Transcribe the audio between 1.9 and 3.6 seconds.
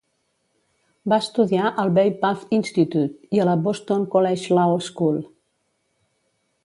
Bay Path Institute i a la